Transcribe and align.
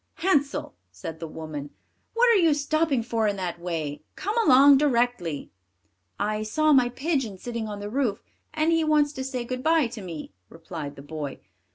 "Hansel," 0.15 0.73
said 0.89 1.19
the 1.19 1.27
woman, 1.27 1.69
"what 2.15 2.27
are 2.31 2.41
you 2.41 2.55
stopping 2.55 3.03
for 3.03 3.27
in 3.27 3.35
that 3.35 3.59
way? 3.59 4.01
Come 4.15 4.35
along 4.43 4.79
directly." 4.79 5.51
"I 6.19 6.41
saw 6.41 6.73
my 6.73 6.89
pigeon 6.89 7.37
sitting 7.37 7.67
on 7.67 7.79
the 7.79 7.87
roof, 7.87 8.23
and 8.51 8.71
he 8.71 8.83
wants 8.83 9.13
to 9.13 9.23
say 9.23 9.45
good 9.45 9.61
bye 9.61 9.85
to 9.85 10.01
me," 10.01 10.31
replied 10.49 10.95
the 10.95 11.03
boy. 11.03 11.37